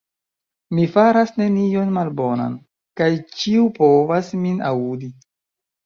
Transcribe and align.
Mi 0.77 0.85
faras 0.95 1.33
nenion 1.41 1.93
malbonan, 1.99 2.57
kaj 3.03 3.13
ĉiu 3.39 3.71
povas 3.79 4.37
min 4.45 4.61
aŭdi. 4.77 5.17